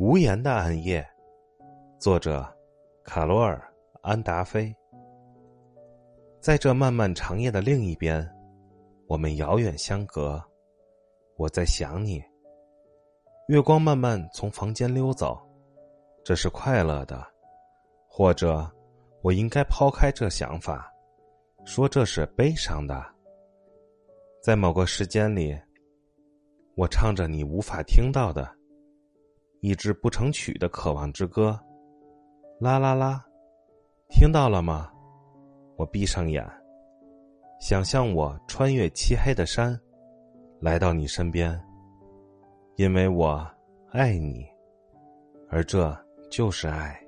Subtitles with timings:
[0.00, 1.06] 无言的暗夜，
[1.98, 2.42] 作者
[3.04, 3.58] 卡罗尔·
[4.00, 4.74] 安达菲。
[6.40, 8.26] 在这漫漫长夜的另一边，
[9.08, 10.42] 我们遥远相隔。
[11.36, 12.18] 我在想你。
[13.48, 15.38] 月光慢慢从房间溜走，
[16.24, 17.22] 这是快乐的，
[18.08, 18.66] 或者
[19.20, 20.90] 我应该抛开这想法，
[21.66, 23.04] 说这是悲伤的。
[24.42, 25.54] 在某个时间里，
[26.74, 28.56] 我唱着你无法听到的。
[29.60, 31.58] 一支不成曲的渴望之歌，
[32.60, 33.24] 啦啦啦，
[34.08, 34.90] 听到了吗？
[35.76, 36.46] 我闭上眼，
[37.60, 39.78] 想象我穿越漆黑的山，
[40.60, 41.58] 来到你身边，
[42.76, 43.46] 因为我
[43.92, 44.46] 爱你，
[45.48, 45.94] 而这
[46.30, 46.98] 就是爱。